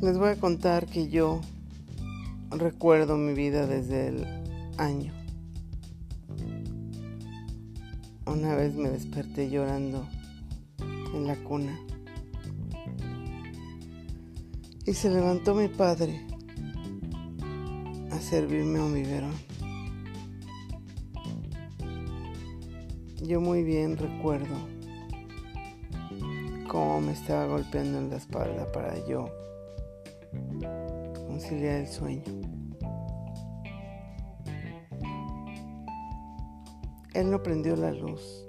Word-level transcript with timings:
Les 0.00 0.16
voy 0.16 0.28
a 0.28 0.36
contar 0.36 0.86
que 0.86 1.08
yo 1.08 1.40
recuerdo 2.50 3.16
mi 3.16 3.34
vida 3.34 3.66
desde 3.66 4.06
el 4.06 4.26
año. 4.76 5.12
Una 8.24 8.54
vez 8.54 8.76
me 8.76 8.90
desperté 8.90 9.50
llorando 9.50 10.06
en 11.12 11.26
la 11.26 11.34
cuna. 11.42 11.76
Y 14.86 14.94
se 14.94 15.10
levantó 15.10 15.56
mi 15.56 15.66
padre 15.66 16.24
a 18.12 18.20
servirme 18.20 18.80
un 18.80 18.94
biberón. 18.94 19.34
Yo 23.20 23.40
muy 23.40 23.64
bien 23.64 23.96
recuerdo 23.96 24.54
cómo 26.68 27.00
me 27.00 27.12
estaba 27.14 27.46
golpeando 27.46 27.98
en 27.98 28.10
la 28.10 28.16
espalda 28.16 28.70
para 28.70 29.04
yo 29.08 29.28
conciliar 31.38 31.76
el 31.76 31.86
sueño. 31.86 32.24
Él 37.14 37.30
no 37.30 37.40
prendió 37.44 37.76
la 37.76 37.92
luz. 37.92 38.44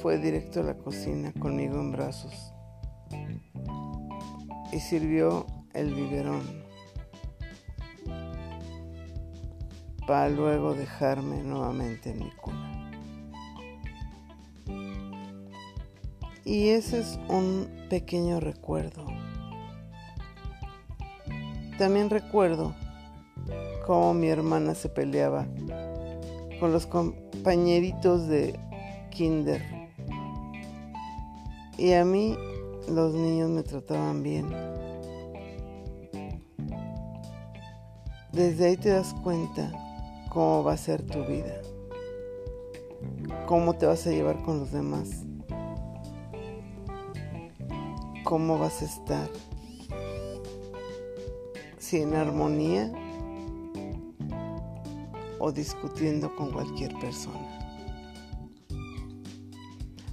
Fue 0.00 0.18
directo 0.18 0.60
a 0.60 0.62
la 0.64 0.74
cocina 0.76 1.32
conmigo 1.38 1.78
en 1.78 1.92
brazos 1.92 2.52
y 4.72 4.80
sirvió 4.80 5.46
el 5.74 5.94
biberón 5.94 6.64
para 10.08 10.28
luego 10.28 10.74
dejarme 10.74 11.44
nuevamente 11.44 12.10
en 12.10 12.18
mi 12.18 12.30
cuna. 12.32 12.90
Y 16.44 16.70
ese 16.70 16.98
es 16.98 17.20
un 17.28 17.68
pequeño 17.88 18.40
recuerdo 18.40 19.11
también 21.82 22.10
recuerdo 22.10 22.76
cómo 23.84 24.14
mi 24.14 24.28
hermana 24.28 24.72
se 24.72 24.88
peleaba 24.88 25.48
con 26.60 26.70
los 26.70 26.86
compañeritos 26.86 28.28
de 28.28 28.56
kinder. 29.10 29.60
Y 31.76 31.94
a 31.94 32.04
mí 32.04 32.38
los 32.88 33.14
niños 33.14 33.50
me 33.50 33.64
trataban 33.64 34.22
bien. 34.22 34.46
Desde 38.30 38.66
ahí 38.66 38.76
te 38.76 38.90
das 38.90 39.12
cuenta 39.14 39.72
cómo 40.30 40.62
va 40.62 40.74
a 40.74 40.76
ser 40.76 41.02
tu 41.02 41.24
vida, 41.24 41.62
cómo 43.46 43.74
te 43.74 43.86
vas 43.86 44.06
a 44.06 44.10
llevar 44.10 44.40
con 44.44 44.60
los 44.60 44.70
demás, 44.70 45.24
cómo 48.22 48.56
vas 48.56 48.82
a 48.82 48.84
estar 48.84 49.28
en 52.00 52.14
armonía 52.14 52.90
o 55.38 55.52
discutiendo 55.52 56.34
con 56.34 56.50
cualquier 56.52 56.98
persona. 56.98 57.48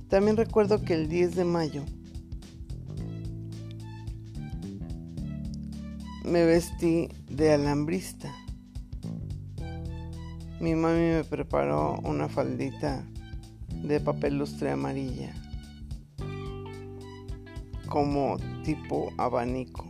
También 0.10 0.38
recuerdo 0.38 0.84
que 0.84 0.96
el 0.96 1.08
10 1.08 1.36
de 1.36 1.46
mayo 1.46 1.84
me 6.26 6.46
vestí 6.46 7.10
de 7.30 7.54
alambrista. 7.54 8.34
Mi 10.60 10.76
mami 10.76 11.00
me 11.00 11.24
preparó 11.24 12.00
una 12.04 12.28
faldita 12.28 13.06
de 13.84 14.00
papel 14.00 14.38
lustre 14.38 14.72
amarilla 14.72 15.34
como 17.88 18.38
tipo 18.64 19.12
abanico 19.18 19.89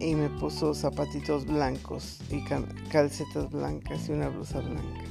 y 0.00 0.14
me 0.14 0.30
puso 0.30 0.72
zapatitos 0.74 1.44
blancos 1.44 2.18
y 2.30 2.42
calcetas 2.90 3.50
blancas 3.50 4.08
y 4.08 4.12
una 4.12 4.28
blusa 4.28 4.60
blanca. 4.60 5.04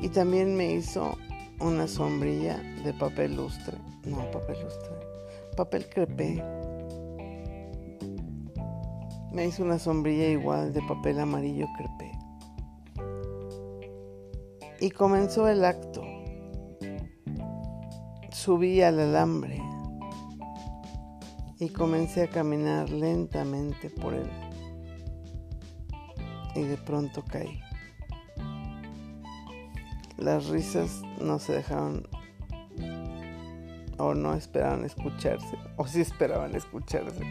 Y 0.00 0.08
también 0.08 0.56
me 0.56 0.72
hizo 0.72 1.16
una 1.60 1.86
sombrilla 1.86 2.58
de 2.82 2.94
papel 2.94 3.36
lustre, 3.36 3.76
no 4.06 4.30
papel 4.30 4.56
lustre, 4.62 4.94
papel 5.56 5.86
crepé. 5.88 6.42
Me 9.32 9.46
hizo 9.46 9.64
una 9.64 9.78
sombrilla 9.78 10.28
igual 10.28 10.72
de 10.72 10.80
papel 10.82 11.20
amarillo 11.20 11.66
crepé. 11.76 12.12
Y 14.80 14.90
comenzó 14.90 15.48
el 15.48 15.64
acto. 15.64 16.02
Subí 18.30 18.82
al 18.82 18.98
alambre 18.98 19.60
y 21.58 21.68
comencé 21.68 22.24
a 22.24 22.30
caminar 22.30 22.90
lentamente 22.90 23.90
por 23.90 24.14
él. 24.14 24.30
Y 26.54 26.62
de 26.62 26.76
pronto 26.76 27.24
caí. 27.24 27.60
Las 30.16 30.46
risas 30.46 31.02
no 31.20 31.38
se 31.38 31.54
dejaron 31.54 32.06
o 33.98 34.14
no 34.14 34.34
esperaban 34.34 34.84
escucharse, 34.84 35.56
o 35.76 35.86
sí 35.86 36.00
esperaban 36.00 36.54
escucharse. 36.54 37.22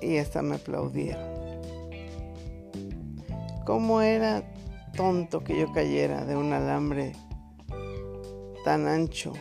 Y 0.00 0.18
hasta 0.18 0.42
me 0.42 0.56
aplaudieron. 0.56 1.44
¿Cómo 3.64 4.02
era 4.02 4.42
tonto 4.94 5.42
que 5.42 5.58
yo 5.58 5.72
cayera 5.72 6.24
de 6.24 6.36
un 6.36 6.52
alambre 6.52 7.12
tan 8.64 8.86
ancho 8.86 9.32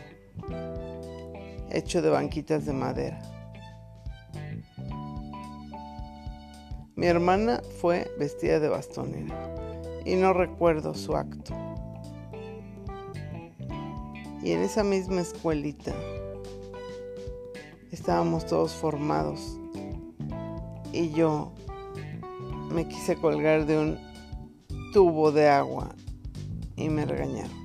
hecho 1.73 2.01
de 2.01 2.09
banquitas 2.09 2.66
de 2.66 2.73
madera. 2.73 3.19
Mi 6.95 7.07
hermana 7.07 7.61
fue 7.81 8.09
vestida 8.19 8.59
de 8.59 8.69
bastonera 8.69 9.35
y 10.06 10.16
no 10.16 10.31
recuerdo 10.31 10.94
su 10.94 11.16
acto. 11.16 11.53
Y 14.44 14.51
en 14.51 14.62
esa 14.62 14.83
misma 14.83 15.22
escuelita 15.22 15.94
estábamos 17.91 18.45
todos 18.45 18.73
formados 18.73 19.57
y 20.91 21.09
yo 21.12 21.51
me 22.72 22.88
quise 22.88 23.16
colgar 23.16 23.66
de 23.66 23.79
un 23.79 23.97
tubo 24.94 25.31
de 25.31 25.50
agua 25.50 25.95
y 26.75 26.89
me 26.89 27.06
regañaron. 27.06 27.62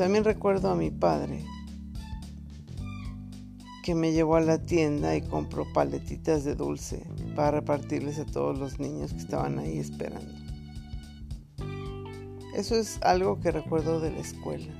También 0.00 0.24
recuerdo 0.24 0.70
a 0.70 0.76
mi 0.76 0.90
padre 0.90 1.44
que 3.82 3.94
me 3.94 4.12
llevó 4.12 4.36
a 4.36 4.40
la 4.40 4.56
tienda 4.56 5.14
y 5.14 5.20
compró 5.20 5.70
paletitas 5.74 6.42
de 6.42 6.54
dulce 6.54 7.04
para 7.36 7.50
repartirles 7.50 8.18
a 8.18 8.24
todos 8.24 8.58
los 8.58 8.80
niños 8.80 9.12
que 9.12 9.18
estaban 9.18 9.58
ahí 9.58 9.76
esperando. 9.76 10.32
Eso 12.54 12.76
es 12.76 12.98
algo 13.02 13.40
que 13.40 13.50
recuerdo 13.50 14.00
de 14.00 14.12
la 14.12 14.20
escuela. 14.20 14.72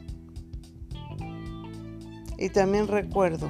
Y 2.39 2.49
también 2.49 2.89
recuerdo 2.89 3.47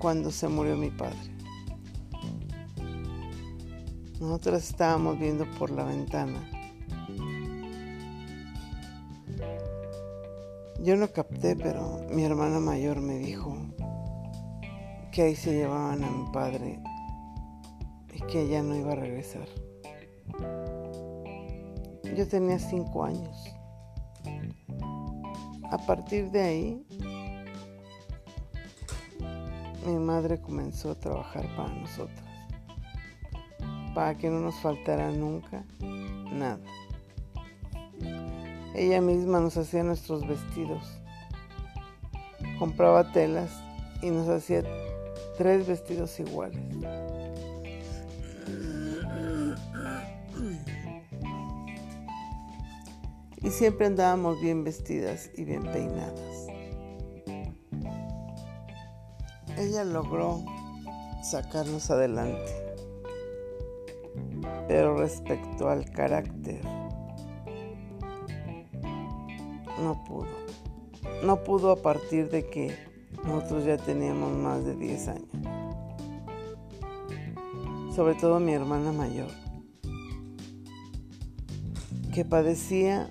cuando 0.00 0.32
se 0.32 0.48
murió 0.48 0.76
mi 0.76 0.90
padre. 0.90 1.32
Nosotros 4.20 4.68
estábamos 4.68 5.16
viendo 5.20 5.48
por 5.60 5.70
la 5.70 5.84
ventana 5.84 6.57
Yo 10.80 10.96
no 10.96 11.08
capté, 11.12 11.56
pero 11.56 12.06
mi 12.10 12.24
hermana 12.24 12.60
mayor 12.60 13.00
me 13.00 13.18
dijo 13.18 13.56
que 15.10 15.22
ahí 15.22 15.34
se 15.34 15.52
llevaban 15.52 16.04
a 16.04 16.10
mi 16.10 16.30
padre 16.30 16.80
y 18.14 18.20
que 18.22 18.42
ella 18.42 18.62
no 18.62 18.76
iba 18.76 18.92
a 18.92 18.96
regresar. 18.96 19.48
Yo 22.16 22.28
tenía 22.28 22.58
cinco 22.60 23.04
años. 23.04 23.36
A 25.70 25.78
partir 25.78 26.30
de 26.30 26.42
ahí, 26.42 26.86
mi 29.84 29.98
madre 29.98 30.40
comenzó 30.40 30.92
a 30.92 30.94
trabajar 30.94 31.44
para 31.56 31.74
nosotras, 31.74 32.24
para 33.94 34.16
que 34.16 34.30
no 34.30 34.40
nos 34.40 34.54
faltara 34.60 35.10
nunca 35.10 35.64
nada. 36.32 36.60
Ella 38.74 39.00
misma 39.00 39.40
nos 39.40 39.56
hacía 39.56 39.82
nuestros 39.82 40.26
vestidos. 40.26 40.82
Compraba 42.58 43.12
telas 43.12 43.50
y 44.02 44.10
nos 44.10 44.28
hacía 44.28 44.62
tres 45.36 45.66
vestidos 45.66 46.18
iguales. 46.20 46.60
Y 53.42 53.50
siempre 53.50 53.86
andábamos 53.86 54.40
bien 54.40 54.64
vestidas 54.64 55.30
y 55.36 55.44
bien 55.44 55.62
peinadas. 55.62 56.46
Ella 59.56 59.84
logró 59.84 60.44
sacarnos 61.22 61.90
adelante. 61.90 62.52
Pero 64.66 64.96
respecto 64.96 65.68
al 65.68 65.90
carácter, 65.90 66.60
no 69.82 70.04
pudo. 70.04 70.28
No 71.24 71.42
pudo 71.44 71.72
a 71.72 71.76
partir 71.76 72.30
de 72.30 72.48
que 72.48 72.76
nosotros 73.24 73.64
ya 73.64 73.76
teníamos 73.76 74.32
más 74.32 74.64
de 74.64 74.74
10 74.76 75.08
años. 75.08 75.28
Sobre 77.94 78.14
todo 78.14 78.38
mi 78.38 78.52
hermana 78.52 78.92
mayor, 78.92 79.30
que 82.14 82.24
padecía 82.24 83.10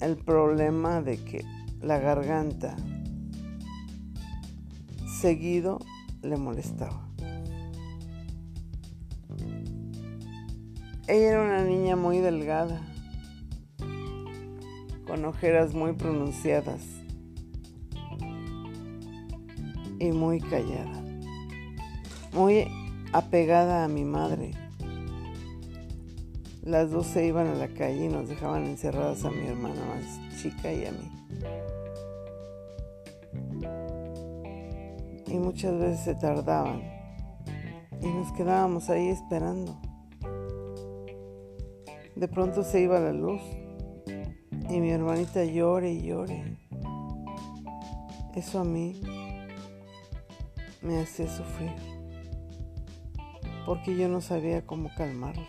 el 0.00 0.16
problema 0.16 1.02
de 1.02 1.22
que 1.22 1.44
la 1.80 1.98
garganta 1.98 2.76
seguido 5.20 5.78
le 6.22 6.36
molestaba. 6.36 7.08
Ella 11.08 11.30
era 11.30 11.42
una 11.42 11.64
niña 11.64 11.96
muy 11.96 12.18
delgada, 12.18 12.80
con 15.12 15.26
ojeras 15.26 15.74
muy 15.74 15.92
pronunciadas 15.92 16.80
y 19.98 20.10
muy 20.10 20.40
callada, 20.40 21.04
muy 22.32 22.66
apegada 23.12 23.84
a 23.84 23.88
mi 23.88 24.04
madre. 24.04 24.52
Las 26.62 26.90
dos 26.90 27.08
se 27.08 27.26
iban 27.26 27.46
a 27.46 27.54
la 27.54 27.68
calle 27.68 28.06
y 28.06 28.08
nos 28.08 28.26
dejaban 28.26 28.64
encerradas 28.64 29.26
a 29.26 29.30
mi 29.30 29.46
hermana 29.46 29.82
más 29.84 30.40
chica 30.40 30.72
y 30.72 30.86
a 30.86 30.92
mí. 30.92 31.10
Y 35.26 35.34
muchas 35.34 35.78
veces 35.78 36.00
se 36.04 36.14
tardaban 36.14 36.80
y 38.00 38.06
nos 38.06 38.32
quedábamos 38.32 38.88
ahí 38.88 39.08
esperando. 39.08 39.78
De 42.16 42.28
pronto 42.28 42.64
se 42.64 42.80
iba 42.80 42.98
la 42.98 43.12
luz 43.12 43.42
y 44.68 44.80
mi 44.80 44.90
hermanita 44.90 45.44
llore 45.44 45.92
y 45.92 46.02
llore. 46.02 46.56
Eso 48.34 48.60
a 48.60 48.64
mí 48.64 49.00
me 50.80 51.00
hacía 51.00 51.28
sufrir 51.28 51.72
porque 53.66 53.96
yo 53.96 54.08
no 54.08 54.20
sabía 54.20 54.66
cómo 54.66 54.90
calmarla. 54.96 55.48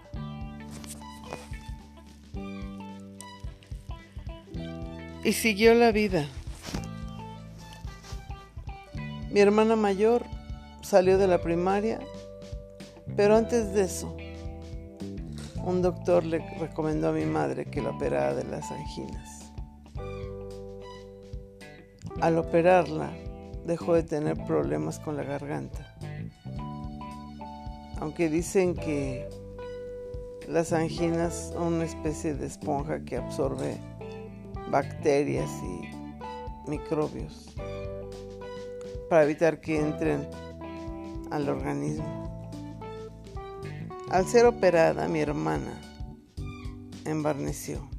Y 5.24 5.33
siguió 5.33 5.74
la 5.74 5.92
vida. 5.92 6.27
Mi 9.31 9.39
hermana 9.39 9.75
mayor 9.75 10.24
salió 10.81 11.18
de 11.18 11.27
la 11.27 11.42
primaria, 11.42 12.00
pero 13.15 13.36
antes 13.38 13.74
de 13.74 13.83
eso 13.83 14.15
un 15.63 15.81
doctor 15.81 16.25
le 16.25 16.39
recomendó 16.60 17.10
a 17.10 17.13
mi 17.13 17.25
madre 17.25 17.65
que 17.65 17.81
la 17.81 17.92
operara 17.92 18.36
de 18.36 18.44
las 18.44 18.69
anginas. 18.71 19.51
Al 22.21 22.38
operarla, 22.38 23.12
dejó 23.65 23.94
de 23.94 24.04
tener 24.04 24.38
problemas 24.45 25.00
con 25.00 25.15
la 25.15 25.24
garganta. 25.24 25.95
Aunque 28.00 28.30
dicen 28.30 28.75
que 28.75 29.27
las 30.48 30.74
anginas 30.74 31.51
son 31.54 31.75
una 31.75 31.86
especie 31.86 32.33
de 32.33 32.45
esponja 32.45 33.04
que 33.06 33.18
absorbe 33.18 33.77
bacterias 34.69 35.50
y 35.63 36.69
microbios 36.69 37.56
para 39.10 39.24
evitar 39.24 39.62
que 39.62 39.80
entren 39.80 40.27
al 41.31 41.48
organismo. 41.48 42.32
Al 44.09 44.27
ser 44.27 44.45
operada, 44.45 45.07
mi 45.07 45.19
hermana 45.19 45.79
embarneció. 47.05 47.89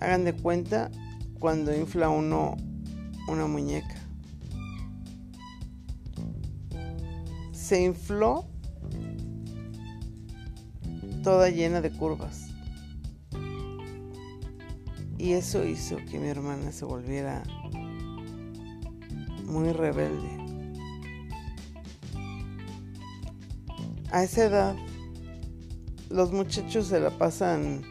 Hagan 0.00 0.24
de 0.24 0.34
cuenta 0.34 0.90
cuando 1.38 1.74
infla 1.74 2.08
uno 2.08 2.56
una 3.28 3.46
muñeca. 3.46 3.94
Se 7.52 7.82
infló 7.82 8.46
toda 11.22 11.50
llena 11.50 11.80
de 11.80 11.90
curvas. 11.90 12.46
Y 15.18 15.32
eso 15.32 15.64
hizo 15.64 15.96
que 16.08 16.18
mi 16.20 16.28
hermana 16.28 16.70
se 16.72 16.84
volviera 16.84 17.42
muy 19.44 19.72
rebelde. 19.72 20.45
A 24.10 24.22
esa 24.22 24.44
edad 24.44 24.76
los 26.08 26.32
muchachos 26.32 26.86
se 26.86 27.00
la 27.00 27.10
pasan 27.10 27.82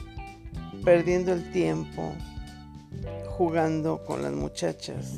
perdiendo 0.83 1.33
el 1.33 1.51
tiempo 1.51 2.13
jugando 3.27 4.03
con 4.05 4.21
las 4.21 4.31
muchachas. 4.31 5.13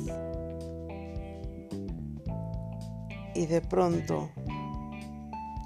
Y 3.34 3.46
de 3.46 3.60
pronto 3.60 4.30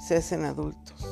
se 0.07 0.17
hacen 0.17 0.45
adultos. 0.45 1.07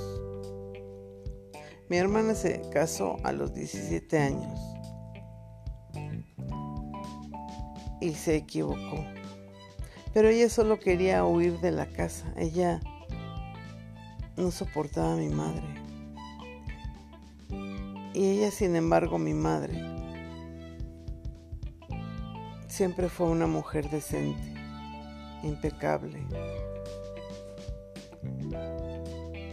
Mi 1.89 1.97
hermana 1.97 2.35
se 2.35 2.61
casó 2.71 3.17
a 3.25 3.33
los 3.33 3.55
17 3.55 4.19
años 4.19 4.61
y 8.01 8.13
se 8.13 8.37
equivocó. 8.37 9.05
Pero 10.13 10.29
ella 10.29 10.49
solo 10.51 10.79
quería 10.79 11.25
huir 11.25 11.61
de 11.61 11.71
la 11.71 11.87
casa. 11.87 12.33
Ella 12.37 12.81
no 14.37 14.51
soportaba 14.51 15.15
a 15.15 15.17
mi 15.17 15.29
madre. 15.29 15.63
Y 18.13 18.25
ella, 18.25 18.51
sin 18.51 18.77
embargo, 18.77 19.19
mi 19.19 19.35
madre, 19.35 19.81
siempre 22.67 23.09
fue 23.09 23.29
una 23.29 23.47
mujer 23.47 23.89
decente, 23.89 24.55
impecable, 25.43 26.21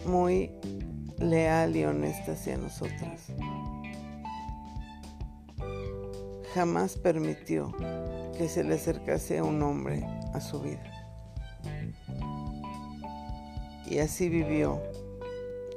muy 0.05 0.51
leal 1.19 1.75
y 1.75 1.83
honesta 1.83 2.31
hacia 2.31 2.57
nosotras. 2.57 3.27
Jamás 6.53 6.97
permitió 6.97 7.71
que 8.37 8.49
se 8.49 8.63
le 8.63 8.75
acercase 8.75 9.41
un 9.41 9.61
hombre 9.61 10.03
a 10.33 10.41
su 10.41 10.61
vida 10.61 10.96
y 13.89 13.99
así 13.99 14.29
vivió 14.29 14.81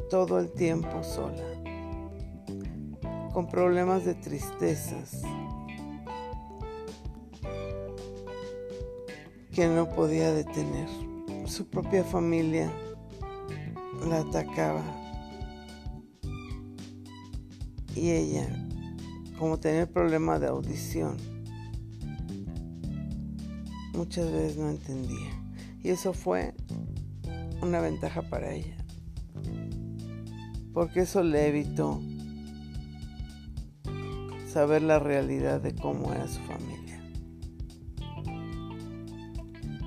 todo 0.08 0.38
el 0.40 0.50
tiempo 0.50 1.02
sola, 1.02 1.44
con 3.32 3.46
problemas 3.48 4.04
de 4.04 4.14
tristezas 4.14 5.22
que 9.52 9.68
no 9.68 9.88
podía 9.88 10.32
detener. 10.32 10.88
Su 11.46 11.68
propia 11.68 12.04
familia 12.04 12.72
la 14.08 14.20
atacaba 14.20 14.82
y 17.94 18.10
ella, 18.10 18.48
como 19.38 19.58
tenía 19.58 19.86
problema 19.86 20.38
de 20.38 20.46
audición, 20.48 21.16
muchas 23.94 24.30
veces 24.30 24.56
no 24.56 24.70
entendía. 24.70 25.30
Y 25.82 25.90
eso 25.90 26.12
fue 26.12 26.54
una 27.62 27.80
ventaja 27.80 28.22
para 28.22 28.52
ella. 28.52 28.76
Porque 30.72 31.00
eso 31.00 31.22
le 31.22 31.48
evitó 31.48 32.00
saber 34.50 34.82
la 34.82 34.98
realidad 34.98 35.60
de 35.60 35.74
cómo 35.74 36.12
era 36.12 36.26
su 36.26 36.40
familia. 36.40 37.00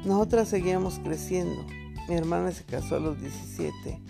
Nosotras 0.05 0.49
seguíamos 0.49 0.99
creciendo. 0.99 1.65
Mi 2.09 2.15
hermana 2.15 2.51
se 2.51 2.63
casó 2.65 2.97
a 2.97 2.99
los 2.99 3.19
17. 3.21 4.01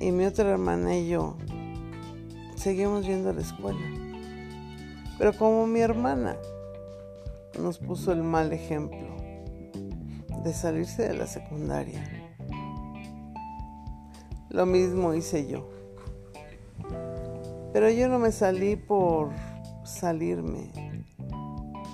Y 0.00 0.10
mi 0.10 0.24
otra 0.24 0.50
hermana 0.50 0.96
y 0.96 1.08
yo 1.08 1.36
seguimos 2.56 3.04
yendo 3.06 3.30
a 3.30 3.32
la 3.34 3.42
escuela. 3.42 3.80
Pero 5.18 5.32
como 5.36 5.66
mi 5.66 5.80
hermana 5.80 6.36
nos 7.60 7.78
puso 7.78 8.12
el 8.12 8.22
mal 8.22 8.52
ejemplo, 8.52 9.21
de 10.42 10.52
salirse 10.52 11.08
de 11.08 11.14
la 11.14 11.26
secundaria. 11.26 12.02
Lo 14.48 14.66
mismo 14.66 15.14
hice 15.14 15.48
yo. 15.48 15.68
Pero 17.72 17.88
yo 17.90 18.08
no 18.08 18.18
me 18.18 18.32
salí 18.32 18.76
por 18.76 19.30
salirme. 19.84 20.70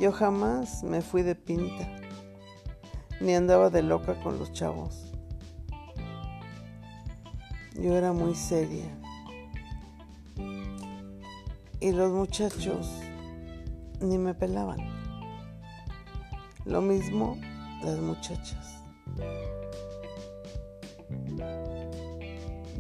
Yo 0.00 0.12
jamás 0.12 0.83
me 0.83 1.02
fui 1.02 1.23
de 1.23 1.35
pinta, 1.35 1.88
ni 3.21 3.35
andaba 3.35 3.71
de 3.71 3.83
loca 3.83 4.21
con 4.23 4.38
los 4.38 4.52
chavos. 4.52 5.12
Yo 7.75 7.97
era 7.97 8.12
muy 8.12 8.35
seria. 8.35 8.87
Y 11.81 11.93
los 11.93 12.12
muchachos 12.12 12.93
ni 14.00 14.19
me 14.19 14.35
pelaban. 14.35 14.78
Lo 16.64 16.83
mismo 16.83 17.37
las 17.82 17.99
muchachas. 17.99 18.82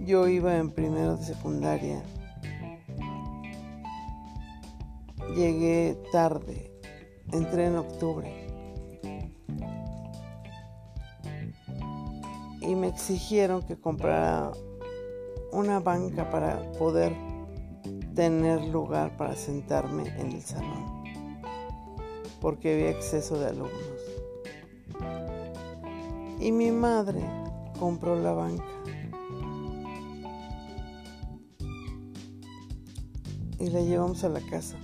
Yo 0.04 0.26
iba 0.28 0.56
en 0.56 0.70
primero 0.70 1.16
de 1.16 1.24
secundaria 1.24 2.02
llegué 5.34 5.96
tarde, 6.10 6.72
entré 7.32 7.66
en 7.66 7.76
octubre. 7.76 8.46
Y 12.60 12.74
me 12.74 12.88
exigieron 12.88 13.62
que 13.62 13.80
comprara 13.80 14.50
una 15.52 15.80
banca 15.80 16.30
para 16.30 16.60
poder 16.72 17.14
tener 18.14 18.62
lugar 18.64 19.16
para 19.16 19.36
sentarme 19.36 20.08
en 20.18 20.32
el 20.32 20.42
salón, 20.42 21.04
porque 22.40 22.74
había 22.74 22.90
exceso 22.90 23.38
de 23.38 23.46
alumnos. 23.46 24.07
Y 26.40 26.52
mi 26.52 26.70
madre 26.70 27.20
compró 27.78 28.14
la 28.20 28.32
banca. 28.32 28.64
Y 33.58 33.70
la 33.70 33.80
llevamos 33.80 34.22
a 34.22 34.28
la 34.28 34.40
casa. 34.40 34.76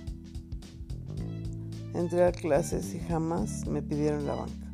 Entré 1.93 2.25
a 2.25 2.33
clases 2.33 2.93
y 2.93 2.99
jamás 2.99 3.65
me 3.67 3.81
pidieron 3.81 4.25
la 4.25 4.35
banca. 4.35 4.73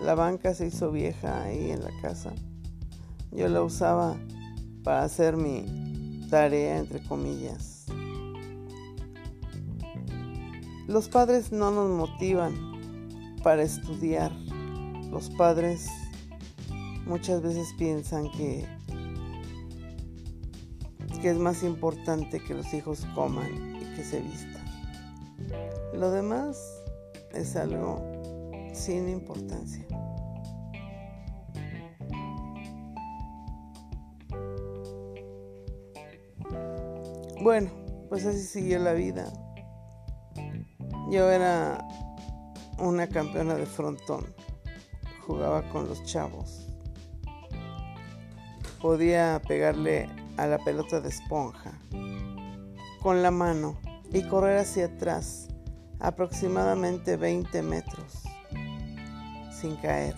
La 0.00 0.14
banca 0.14 0.54
se 0.54 0.66
hizo 0.66 0.90
vieja 0.90 1.42
ahí 1.44 1.70
en 1.70 1.82
la 1.82 1.90
casa. 2.00 2.32
Yo 3.30 3.48
la 3.48 3.62
usaba 3.62 4.16
para 4.82 5.02
hacer 5.02 5.36
mi 5.36 6.26
tarea, 6.30 6.78
entre 6.78 7.02
comillas. 7.02 7.86
Los 10.86 11.08
padres 11.08 11.52
no 11.52 11.70
nos 11.70 11.90
motivan 11.90 12.54
para 13.42 13.62
estudiar. 13.62 14.32
Los 15.14 15.30
padres 15.30 15.86
muchas 17.06 17.40
veces 17.40 17.72
piensan 17.78 18.28
que, 18.32 18.66
que 21.22 21.30
es 21.30 21.36
más 21.36 21.62
importante 21.62 22.42
que 22.42 22.52
los 22.52 22.74
hijos 22.74 23.06
coman 23.14 23.76
y 23.80 23.94
que 23.94 24.02
se 24.02 24.18
vistan. 24.18 24.64
Lo 25.94 26.10
demás 26.10 26.58
es 27.32 27.54
algo 27.54 28.02
sin 28.72 29.08
importancia. 29.08 29.86
Bueno, 37.40 37.70
pues 38.08 38.26
así 38.26 38.42
siguió 38.42 38.80
la 38.80 38.94
vida. 38.94 39.32
Yo 41.08 41.30
era 41.30 41.86
una 42.80 43.06
campeona 43.06 43.54
de 43.54 43.66
frontón. 43.66 44.34
Jugaba 45.26 45.62
con 45.70 45.88
los 45.88 46.04
chavos. 46.04 46.66
Podía 48.80 49.40
pegarle 49.46 50.08
a 50.36 50.46
la 50.46 50.58
pelota 50.58 51.00
de 51.00 51.08
esponja 51.08 51.72
con 53.00 53.22
la 53.22 53.30
mano 53.30 53.78
y 54.12 54.22
correr 54.22 54.58
hacia 54.58 54.86
atrás 54.86 55.48
aproximadamente 56.00 57.16
20 57.16 57.62
metros 57.62 58.22
sin 59.50 59.76
caer 59.76 60.14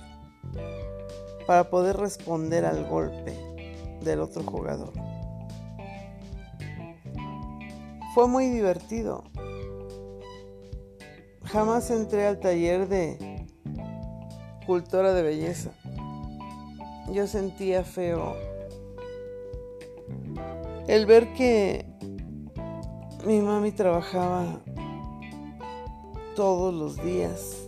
para 1.46 1.70
poder 1.70 1.96
responder 1.96 2.64
al 2.64 2.84
golpe 2.86 3.36
del 4.02 4.20
otro 4.20 4.42
jugador. 4.42 4.92
Fue 8.14 8.26
muy 8.26 8.48
divertido. 8.48 9.24
Jamás 11.44 11.90
entré 11.90 12.26
al 12.26 12.40
taller 12.40 12.88
de 12.88 13.35
cultura 14.66 15.14
de 15.14 15.22
belleza. 15.22 15.70
Yo 17.12 17.26
sentía 17.26 17.84
feo 17.84 18.34
el 20.88 21.06
ver 21.06 21.32
que 21.34 21.86
mi 23.24 23.40
mami 23.40 23.72
trabajaba 23.72 24.60
todos 26.34 26.74
los 26.74 27.02
días 27.02 27.66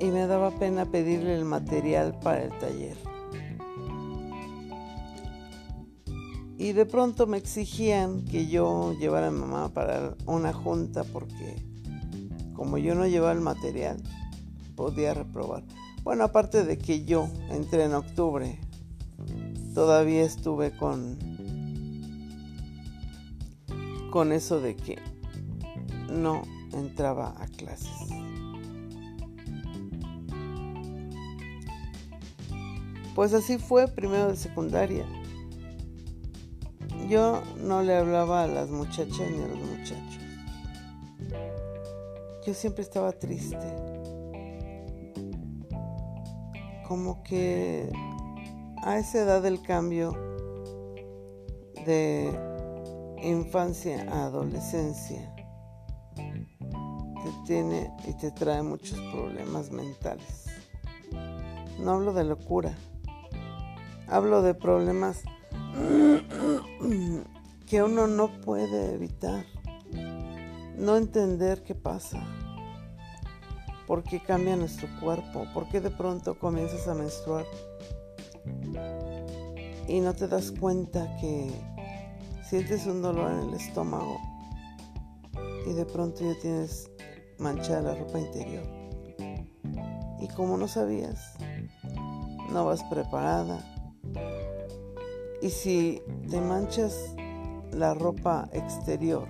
y 0.00 0.06
me 0.06 0.26
daba 0.26 0.50
pena 0.50 0.84
pedirle 0.86 1.34
el 1.34 1.44
material 1.44 2.18
para 2.20 2.42
el 2.42 2.58
taller. 2.58 2.96
Y 6.58 6.72
de 6.72 6.86
pronto 6.86 7.26
me 7.26 7.36
exigían 7.36 8.24
que 8.24 8.46
yo 8.46 8.94
llevara 8.98 9.28
a 9.28 9.30
mamá 9.30 9.68
para 9.68 10.14
una 10.26 10.52
junta 10.52 11.04
porque 11.04 11.56
como 12.54 12.78
yo 12.78 12.94
no 12.94 13.06
llevaba 13.06 13.32
el 13.32 13.40
material, 13.40 14.02
podía 14.76 15.14
reprobar. 15.14 15.64
Bueno, 16.02 16.24
aparte 16.24 16.64
de 16.64 16.78
que 16.78 17.04
yo 17.04 17.28
entré 17.50 17.84
en 17.84 17.94
octubre, 17.94 18.60
todavía 19.74 20.22
estuve 20.22 20.76
con 20.76 21.18
con 24.10 24.32
eso 24.32 24.60
de 24.60 24.76
que 24.76 24.98
no 26.10 26.42
entraba 26.72 27.34
a 27.38 27.46
clases. 27.48 27.90
Pues 33.14 33.32
así 33.34 33.58
fue 33.58 33.88
primero 33.88 34.28
de 34.28 34.36
secundaria 34.36 35.06
yo 37.08 37.42
no 37.58 37.82
le 37.82 37.96
hablaba 37.96 38.42
a 38.42 38.46
las 38.46 38.68
muchachas 38.70 39.30
ni 39.30 39.42
a 39.42 39.46
los 39.46 39.58
muchachos. 39.58 40.18
Yo 42.44 42.54
siempre 42.54 42.82
estaba 42.82 43.12
triste. 43.12 43.95
Como 46.86 47.22
que 47.22 47.90
a 48.82 48.98
esa 48.98 49.22
edad 49.22 49.42
del 49.42 49.62
cambio 49.62 50.12
de 51.84 52.30
infancia 53.22 54.06
a 54.10 54.26
adolescencia 54.26 55.34
te 56.14 57.32
tiene 57.44 57.90
y 58.06 58.12
te 58.14 58.30
trae 58.30 58.62
muchos 58.62 59.00
problemas 59.12 59.70
mentales. 59.70 60.46
No 61.80 61.92
hablo 61.92 62.12
de 62.12 62.24
locura, 62.24 62.76
hablo 64.06 64.42
de 64.42 64.54
problemas 64.54 65.22
que 67.66 67.82
uno 67.82 68.06
no 68.06 68.40
puede 68.42 68.94
evitar. 68.94 69.44
No 70.76 70.96
entender 70.96 71.64
qué 71.64 71.74
pasa. 71.74 72.22
¿Por 73.86 74.02
qué 74.02 74.20
cambia 74.20 74.56
nuestro 74.56 74.88
cuerpo? 75.00 75.46
¿Por 75.54 75.68
qué 75.68 75.80
de 75.80 75.90
pronto 75.90 76.38
comienzas 76.38 76.88
a 76.88 76.94
menstruar? 76.94 77.46
Y 79.88 80.00
no 80.00 80.14
te 80.14 80.26
das 80.26 80.50
cuenta 80.52 81.16
que 81.20 81.50
sientes 82.42 82.86
un 82.86 83.02
dolor 83.02 83.32
en 83.32 83.48
el 83.48 83.54
estómago 83.54 84.18
y 85.66 85.72
de 85.72 85.84
pronto 85.86 86.24
ya 86.24 86.38
tienes 86.40 86.90
manchada 87.38 87.82
la 87.82 87.94
ropa 87.94 88.18
interior. 88.18 88.64
Y 90.20 90.28
como 90.28 90.56
no 90.56 90.66
sabías, 90.66 91.34
no 92.50 92.64
vas 92.64 92.82
preparada, 92.84 93.60
y 95.42 95.50
si 95.50 96.02
te 96.30 96.40
manchas 96.40 97.14
la 97.70 97.94
ropa 97.94 98.48
exterior, 98.52 99.28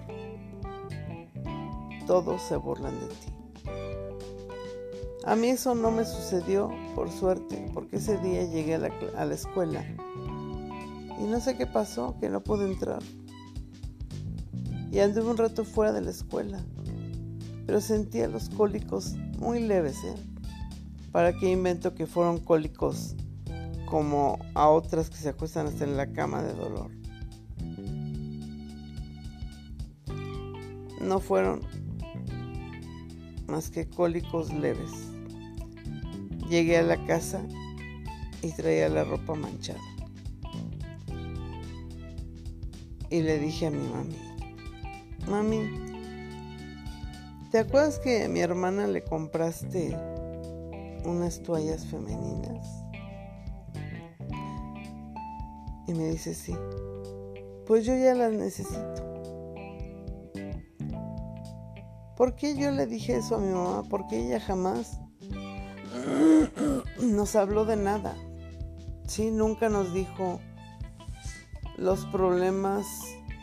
todos 2.07 2.41
se 2.43 2.57
burlan 2.57 2.99
de 3.01 3.07
ti. 3.09 3.36
A 5.26 5.35
mí 5.37 5.49
eso 5.49 5.75
no 5.75 5.90
me 5.90 6.04
sucedió, 6.04 6.71
por 6.95 7.11
suerte, 7.11 7.68
porque 7.75 7.97
ese 7.97 8.16
día 8.18 8.45
llegué 8.45 8.76
a 8.76 8.78
la, 8.78 9.35
escuela 9.35 9.85
y 11.18 11.25
no 11.25 11.40
sé 11.40 11.56
qué 11.56 11.66
pasó, 11.66 12.16
que 12.21 12.30
no 12.30 12.40
pude 12.42 12.71
entrar. 12.71 13.02
Y 14.92 15.00
anduve 15.00 15.30
un 15.30 15.37
rato 15.37 15.64
fuera 15.64 15.92
de 15.92 16.00
la 16.00 16.11
escuela, 16.11 16.61
pero 17.66 17.80
sentía 17.80 18.28
los 18.28 18.49
cólicos 18.50 19.16
muy 19.38 19.61
leves, 19.61 19.97
¿eh? 20.04 20.14
¿Para 21.11 21.33
qué 21.37 21.50
invento 21.50 21.95
que 21.95 22.06
fueron 22.06 22.38
cólicos 22.38 23.16
como 23.87 24.38
a 24.54 24.68
otras 24.68 25.09
que 25.09 25.16
se 25.16 25.30
acuestan 25.30 25.68
hasta 25.68 25.85
en 25.85 25.97
la 25.97 26.12
cama 26.12 26.42
de 26.42 26.52
dolor. 26.52 26.90
No 31.00 31.21
fueron 31.21 31.61
más 33.47 33.71
que 33.71 33.88
cólicos 33.88 34.52
leves. 34.52 35.16
Llegué 36.49 36.79
a 36.79 36.83
la 36.83 37.05
casa 37.07 37.43
y 38.43 38.53
traía 38.53 38.88
la 38.88 39.05
ropa 39.05 39.35
manchada. 39.35 39.81
Y 43.11 43.23
le 43.23 43.38
dije 43.38 43.67
a 43.67 43.71
mi 43.71 43.88
mami, 43.88 44.17
mami, 45.29 45.71
¿te 47.50 47.59
acuerdas 47.59 47.99
que 47.99 48.25
a 48.25 48.29
mi 48.29 48.41
hermana 48.41 48.87
le 48.87 49.03
compraste 49.03 49.97
unas 51.05 51.43
toallas 51.43 51.87
femeninas? 51.87 52.67
Y 55.87 55.95
me 55.95 56.09
dice, 56.11 56.35
sí, 56.35 56.55
pues 57.67 57.85
yo 57.85 57.97
ya 57.97 58.15
las 58.15 58.33
necesito. 58.33 59.05
¿Por 62.17 62.35
qué 62.35 62.57
yo 62.57 62.71
le 62.71 62.87
dije 62.87 63.17
eso 63.17 63.37
a 63.37 63.38
mi 63.38 63.53
mamá? 63.53 63.83
Porque 63.88 64.19
ella 64.19 64.41
jamás 64.41 65.00
nos 67.07 67.37
habló 67.37 67.65
de 67.65 67.77
nada. 67.77 68.17
Sí, 69.07 69.31
nunca 69.31 69.69
nos 69.69 69.93
dijo 69.93 70.41
los 71.77 72.05
problemas 72.07 72.87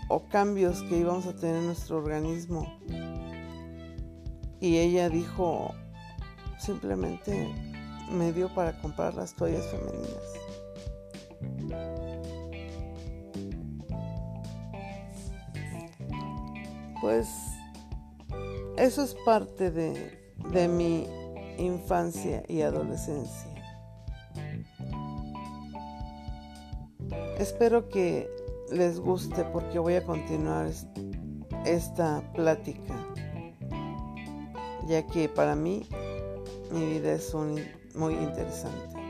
o 0.09 0.27
cambios 0.27 0.81
que 0.83 0.97
íbamos 0.97 1.25
a 1.25 1.35
tener 1.35 1.57
en 1.57 1.67
nuestro 1.67 1.97
organismo. 1.97 2.77
Y 4.59 4.77
ella 4.77 5.09
dijo, 5.09 5.73
simplemente 6.57 7.53
me 8.11 8.31
dio 8.31 8.53
para 8.53 8.79
comprar 8.81 9.13
las 9.15 9.33
toallas 9.35 9.65
femeninas. 9.65 10.43
Pues 17.01 17.27
eso 18.77 19.03
es 19.03 19.15
parte 19.25 19.71
de, 19.71 20.33
de 20.51 20.67
mi 20.67 21.05
infancia 21.57 22.43
y 22.47 22.61
adolescencia. 22.61 23.52
Espero 27.43 27.89
que 27.89 28.31
les 28.71 29.01
guste 29.01 29.43
porque 29.51 29.77
voy 29.77 29.95
a 29.95 30.05
continuar 30.05 30.71
esta 31.65 32.23
plática, 32.33 32.93
ya 34.87 35.05
que 35.05 35.27
para 35.27 35.53
mí 35.53 35.85
mi 36.71 36.85
vida 36.85 37.11
es 37.11 37.35
muy 37.35 38.13
interesante. 38.13 39.02